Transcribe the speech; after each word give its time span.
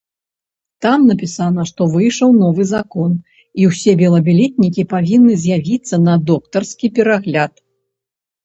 Там 0.85 1.03
напісана, 1.09 1.65
што 1.71 1.81
выйшаў 1.95 2.33
новы 2.43 2.65
закон 2.71 3.11
і 3.65 3.67
ўсе 3.73 3.91
белабілетнікі 4.01 4.87
павінны 4.95 5.33
з'явіцца 5.45 5.95
на 6.07 6.13
доктарскі 6.31 6.87
перагляд. 6.97 7.53